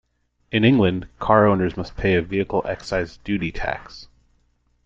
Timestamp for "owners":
1.45-1.77